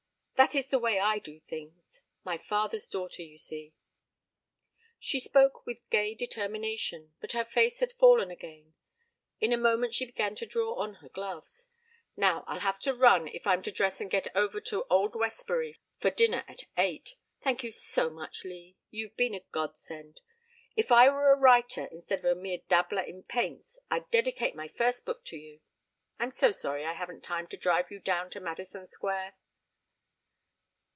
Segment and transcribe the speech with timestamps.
[0.41, 3.75] That is the way I do things my father's daughter, you see."
[4.99, 8.73] She spoke with gay determination, but her face had fallen again.
[9.39, 11.69] In a moment she began to draw on her gloves.
[12.17, 15.79] "Now I'll have to run if I'm to dress and get over to Old Westbury
[15.99, 17.17] for dinner at eight.
[17.43, 20.21] Thank you so much, Lee; you've been a godsend.
[20.75, 24.67] If I were a writer instead of a mere dabbler in paints I'd dedicate my
[24.67, 25.59] first book to you.
[26.17, 29.35] I'm so sorry I haven't time to drive you down to Madison Square."